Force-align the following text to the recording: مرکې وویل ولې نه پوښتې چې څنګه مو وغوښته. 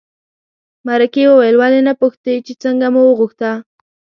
مرکې 0.87 1.23
وویل 1.27 1.55
ولې 1.57 1.81
نه 1.87 1.93
پوښتې 2.01 2.33
چې 2.45 2.53
څنګه 2.63 2.85
مو 2.93 3.01
وغوښته. 3.07 3.51